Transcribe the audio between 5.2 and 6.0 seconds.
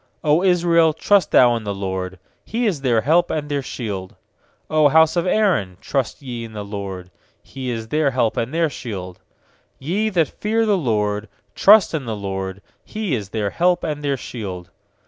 Aaron,